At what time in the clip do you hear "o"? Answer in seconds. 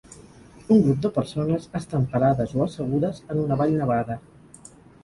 2.61-2.65